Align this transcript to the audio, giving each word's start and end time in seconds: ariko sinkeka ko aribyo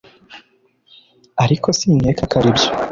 ariko 1.43 1.67
sinkeka 1.77 2.23
ko 2.29 2.35
aribyo 2.39 2.69